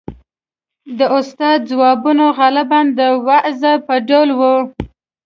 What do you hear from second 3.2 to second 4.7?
وعظ په ډول وو.